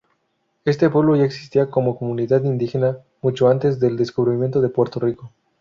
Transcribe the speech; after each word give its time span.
Este 0.65 0.89
pueblo 0.89 1.15
ya 1.15 1.25
existía 1.25 1.69
como 1.69 1.95
comunidad 1.95 2.43
indígena 2.43 2.97
mucho 3.21 3.49
antes 3.49 3.79
del 3.79 3.97
descubrimiento 3.97 4.59
de 4.59 4.69
Puerto 4.69 4.99
Rico. 4.99 5.31